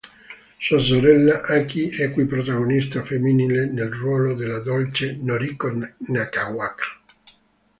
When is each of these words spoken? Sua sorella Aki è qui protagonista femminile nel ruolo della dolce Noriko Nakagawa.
Sua 0.57 0.79
sorella 0.79 1.43
Aki 1.43 1.89
è 1.89 2.11
qui 2.11 2.25
protagonista 2.25 3.03
femminile 3.03 3.67
nel 3.67 3.91
ruolo 3.93 4.33
della 4.33 4.57
dolce 4.57 5.15
Noriko 5.21 5.69
Nakagawa. 6.07 6.75